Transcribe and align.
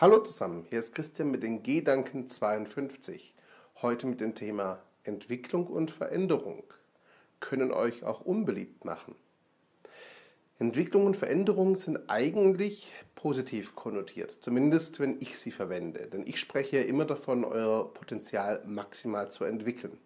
Hallo 0.00 0.18
zusammen, 0.18 0.64
hier 0.70 0.78
ist 0.78 0.94
Christian 0.94 1.28
mit 1.32 1.42
den 1.42 1.64
Gedanken 1.64 2.28
52. 2.28 3.34
Heute 3.82 4.06
mit 4.06 4.20
dem 4.20 4.36
Thema 4.36 4.78
Entwicklung 5.02 5.66
und 5.66 5.90
Veränderung 5.90 6.62
können 7.40 7.72
euch 7.72 8.04
auch 8.04 8.20
unbeliebt 8.20 8.84
machen. 8.84 9.16
Entwicklung 10.60 11.04
und 11.04 11.16
Veränderung 11.16 11.74
sind 11.74 11.98
eigentlich 12.08 12.92
positiv 13.16 13.74
konnotiert, 13.74 14.38
zumindest 14.40 15.00
wenn 15.00 15.20
ich 15.20 15.36
sie 15.36 15.50
verwende, 15.50 16.06
denn 16.06 16.24
ich 16.28 16.38
spreche 16.38 16.76
ja 16.76 16.84
immer 16.84 17.04
davon, 17.04 17.44
euer 17.44 17.92
Potenzial 17.92 18.62
maximal 18.66 19.32
zu 19.32 19.42
entwickeln. 19.42 19.98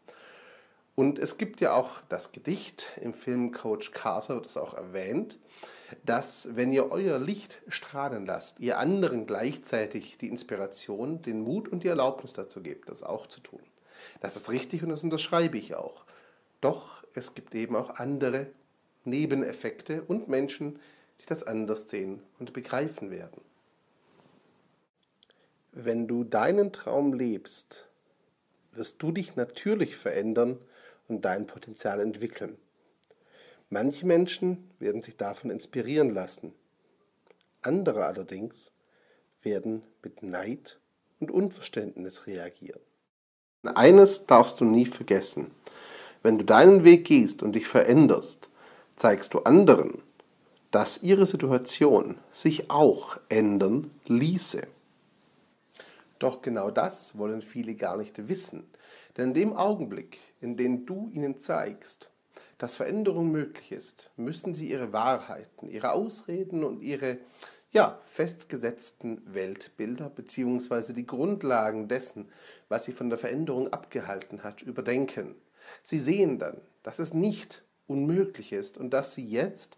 Und 0.95 1.19
es 1.19 1.37
gibt 1.37 1.61
ja 1.61 1.75
auch 1.75 2.01
das 2.09 2.33
Gedicht, 2.33 2.99
im 3.03 3.13
Film 3.13 3.53
Coach 3.53 3.91
Carter 3.91 4.37
wird 4.37 4.47
es 4.47 4.57
auch 4.57 4.73
erwähnt, 4.73 5.39
dass 6.05 6.57
wenn 6.57 6.73
ihr 6.73 6.91
euer 6.91 7.19
Licht 7.19 7.59
strahlen 7.69 8.27
lasst, 8.27 8.61
ihr 8.61 8.79
anderen 8.79 9.27
gleichzeitig 9.27 10.19
die 10.19 10.29
Inspiration, 10.29 11.23
den 11.23 11.41
Mut 11.41 11.69
und 11.69 11.83
die 11.83 11.89
Erlaubnis 11.89 12.33
dazu 12.33 12.63
gebt, 12.63 12.89
das 12.89 13.03
auch 13.03 13.27
zu 13.27 13.41
tun. 13.41 13.61
Das 14.21 14.37
ist 14.37 14.51
richtig 14.51 14.83
und 14.83 14.91
das 14.91 15.05
unterschreibe 15.05 15.59
ich 15.59 15.75
auch. 15.75 16.05
Doch 16.61 17.05
es 17.15 17.35
gibt 17.35 17.55
eben 17.55 17.77
auch 17.77 17.97
andere 17.97 18.47
Nebeneffekte 19.05 20.03
und 20.03 20.29
Menschen, 20.29 20.79
die 21.21 21.27
das 21.27 21.43
anders 21.43 21.89
sehen 21.89 22.23
und 22.39 22.53
begreifen 22.53 23.11
werden. 23.11 23.43
Wenn 25.73 26.07
du 26.07 26.25
deinen 26.25 26.73
Traum 26.73 27.15
lebst, 27.15 27.89
wirst 28.73 29.03
du 29.03 29.13
dich 29.13 29.37
natürlich 29.37 29.97
verändern 29.97 30.59
und 31.09 31.25
dein 31.25 31.47
Potenzial 31.47 32.01
entwickeln. 32.01 32.57
Manche 33.73 34.05
Menschen 34.05 34.69
werden 34.81 35.03
sich 35.03 35.17
davon 35.17 35.49
inspirieren 35.49 36.11
lassen. 36.11 36.53
Andere 37.63 38.05
allerdings 38.05 38.71
werden 39.41 39.83
mit 40.03 40.23
Neid 40.23 40.79
und 41.21 41.31
Unverständnis 41.31 42.27
reagieren. 42.27 42.83
Eines 43.63 44.27
darfst 44.27 44.61
du 44.61 44.67
nie 44.67 44.85
vergessen. 44.85 45.53
Wenn 46.23 46.37
du 46.37 46.45
deinen 46.45 46.85
Weg 46.85 47.07
gehst 47.07 47.43
und 47.43 47.55
dich 47.55 47.67
veränderst, 47.67 48.51
zeigst 48.97 49.33
du 49.33 49.39
anderen, 49.39 50.03
dass 50.71 51.03
ihre 51.03 51.25
Situation 51.25 52.19
sich 52.31 52.71
auch 52.71 53.17
ändern 53.31 53.91
ließe. 54.05 54.67
Doch 56.19 56.43
genau 56.43 56.71
das 56.71 57.17
wollen 57.17 57.41
viele 57.41 57.75
gar 57.75 57.97
nicht 57.97 58.29
wissen. 58.29 58.69
Denn 59.17 59.29
in 59.29 59.35
dem 59.35 59.57
Augenblick, 59.57 60.19
in 60.43 60.59
dem 60.59 60.85
du 60.85 61.09
ihnen 61.15 61.39
zeigst, 61.39 62.11
dass 62.63 62.77
Veränderung 62.77 63.33
möglich 63.33 63.73
ist, 63.73 64.13
müssen 64.15 64.55
sie 64.55 64.71
ihre 64.71 64.93
Wahrheiten, 64.93 65.69
ihre 65.69 65.91
Ausreden 65.91 66.63
und 66.63 66.81
ihre 66.81 67.19
ja, 67.73 67.99
festgesetzten 68.05 69.21
Weltbilder 69.35 70.09
bzw. 70.09 70.93
die 70.93 71.05
Grundlagen 71.05 71.89
dessen, 71.89 72.29
was 72.69 72.85
sie 72.85 72.93
von 72.93 73.09
der 73.09 73.19
Veränderung 73.19 73.73
abgehalten 73.73 74.45
hat, 74.45 74.63
überdenken. 74.63 75.35
Sie 75.83 75.99
sehen 75.99 76.39
dann, 76.39 76.61
dass 76.85 77.01
es 77.01 77.13
nicht 77.13 77.65
unmöglich 77.89 78.53
ist 78.53 78.79
und 78.79 78.91
dass 78.91 79.13
sie 79.13 79.27
jetzt 79.27 79.77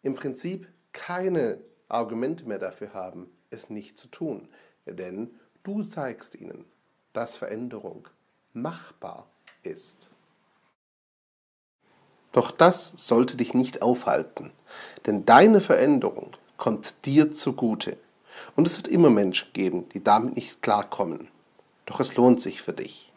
im 0.00 0.14
Prinzip 0.14 0.66
keine 0.94 1.58
Argumente 1.88 2.48
mehr 2.48 2.58
dafür 2.58 2.94
haben, 2.94 3.30
es 3.50 3.68
nicht 3.68 3.98
zu 3.98 4.08
tun. 4.08 4.48
Denn 4.86 5.38
du 5.62 5.82
zeigst 5.82 6.36
ihnen, 6.36 6.64
dass 7.12 7.36
Veränderung 7.36 8.08
machbar 8.54 9.28
ist. 9.62 10.08
Doch 12.34 12.50
das 12.50 12.94
sollte 12.96 13.36
dich 13.36 13.54
nicht 13.54 13.80
aufhalten, 13.80 14.50
denn 15.06 15.24
deine 15.24 15.60
Veränderung 15.60 16.32
kommt 16.56 17.06
dir 17.06 17.30
zugute. 17.30 17.96
Und 18.56 18.66
es 18.66 18.76
wird 18.76 18.88
immer 18.88 19.08
Menschen 19.08 19.52
geben, 19.52 19.88
die 19.90 20.02
damit 20.02 20.34
nicht 20.34 20.60
klarkommen. 20.60 21.28
Doch 21.86 22.00
es 22.00 22.16
lohnt 22.16 22.42
sich 22.42 22.60
für 22.60 22.72
dich. 22.72 23.12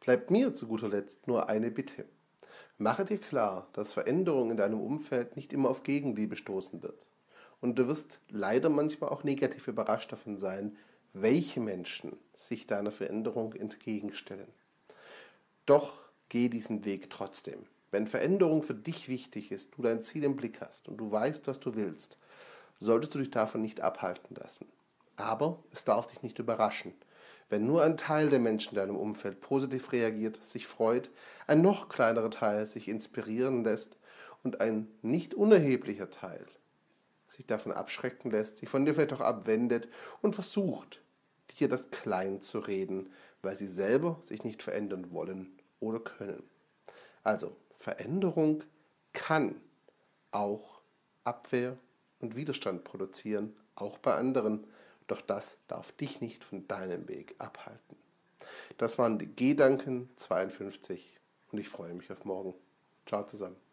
Bleibt 0.00 0.30
mir 0.30 0.52
zu 0.52 0.66
guter 0.66 0.88
Letzt 0.88 1.26
nur 1.26 1.48
eine 1.48 1.70
Bitte. 1.70 2.04
Mache 2.76 3.06
dir 3.06 3.16
klar, 3.16 3.66
dass 3.72 3.94
Veränderung 3.94 4.50
in 4.50 4.58
deinem 4.58 4.80
Umfeld 4.80 5.34
nicht 5.34 5.54
immer 5.54 5.70
auf 5.70 5.82
Gegenliebe 5.82 6.36
stoßen 6.36 6.82
wird. 6.82 7.06
Und 7.62 7.78
du 7.78 7.88
wirst 7.88 8.20
leider 8.28 8.68
manchmal 8.68 9.08
auch 9.08 9.24
negativ 9.24 9.66
überrascht 9.66 10.12
davon 10.12 10.36
sein, 10.36 10.76
welche 11.14 11.60
Menschen 11.60 12.18
sich 12.34 12.66
deiner 12.66 12.90
Veränderung 12.90 13.54
entgegenstellen. 13.54 14.48
Doch 15.64 16.05
geh 16.28 16.48
diesen 16.48 16.84
Weg 16.84 17.10
trotzdem. 17.10 17.66
Wenn 17.90 18.06
Veränderung 18.06 18.62
für 18.62 18.74
dich 18.74 19.08
wichtig 19.08 19.52
ist, 19.52 19.76
du 19.76 19.82
dein 19.82 20.02
Ziel 20.02 20.24
im 20.24 20.36
Blick 20.36 20.60
hast 20.60 20.88
und 20.88 20.96
du 20.96 21.10
weißt, 21.10 21.46
was 21.46 21.60
du 21.60 21.74
willst, 21.74 22.18
solltest 22.78 23.14
du 23.14 23.18
dich 23.18 23.30
davon 23.30 23.62
nicht 23.62 23.80
abhalten 23.80 24.36
lassen. 24.36 24.66
Aber 25.16 25.62
es 25.70 25.84
darf 25.84 26.06
dich 26.06 26.22
nicht 26.22 26.38
überraschen. 26.38 26.92
Wenn 27.48 27.64
nur 27.64 27.82
ein 27.82 27.96
Teil 27.96 28.28
der 28.28 28.40
Menschen 28.40 28.70
in 28.70 28.76
deinem 28.76 28.96
Umfeld 28.96 29.40
positiv 29.40 29.92
reagiert, 29.92 30.44
sich 30.44 30.66
freut, 30.66 31.10
ein 31.46 31.62
noch 31.62 31.88
kleinerer 31.88 32.30
Teil 32.30 32.66
sich 32.66 32.88
inspirieren 32.88 33.64
lässt 33.64 33.96
und 34.42 34.60
ein 34.60 34.88
nicht 35.02 35.32
unerheblicher 35.34 36.10
Teil 36.10 36.44
sich 37.28 37.46
davon 37.46 37.72
abschrecken 37.72 38.30
lässt, 38.30 38.58
sich 38.58 38.68
von 38.68 38.84
dir 38.84 38.94
vielleicht 38.94 39.12
auch 39.12 39.20
abwendet 39.20 39.88
und 40.22 40.34
versucht, 40.34 41.00
dir 41.58 41.68
das 41.68 41.90
klein 41.90 42.40
zu 42.42 42.58
reden, 42.58 43.10
weil 43.42 43.56
sie 43.56 43.68
selber 43.68 44.20
sich 44.22 44.44
nicht 44.44 44.62
verändern 44.62 45.10
wollen 45.10 45.55
oder 45.80 46.00
können. 46.00 46.42
Also 47.22 47.56
Veränderung 47.74 48.64
kann 49.12 49.60
auch 50.30 50.80
Abwehr 51.24 51.76
und 52.20 52.36
Widerstand 52.36 52.84
produzieren, 52.84 53.56
auch 53.74 53.98
bei 53.98 54.14
anderen, 54.14 54.66
doch 55.06 55.20
das 55.20 55.58
darf 55.68 55.92
dich 55.92 56.20
nicht 56.20 56.44
von 56.44 56.66
deinem 56.66 57.08
Weg 57.08 57.34
abhalten. 57.38 57.96
Das 58.78 58.98
waren 58.98 59.18
die 59.18 59.34
Gedanken 59.34 60.08
52 60.16 61.18
und 61.52 61.58
ich 61.58 61.68
freue 61.68 61.94
mich 61.94 62.10
auf 62.10 62.24
morgen. 62.24 62.54
Ciao 63.06 63.24
zusammen. 63.26 63.65